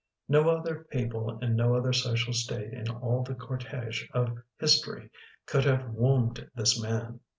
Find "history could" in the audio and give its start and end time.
4.59-5.63